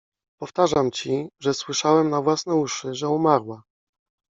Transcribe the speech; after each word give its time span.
Powtarzam 0.39 0.91
ci, 0.91 1.29
że 1.39 1.53
słyszałem 1.53 2.09
na 2.09 2.21
własne 2.21 2.55
uszy, 2.55 2.95
że 2.95 3.09
umarła! 3.09 3.63